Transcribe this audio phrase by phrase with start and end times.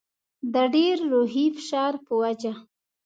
[0.53, 2.53] د ډېر روحي فشار په وجه.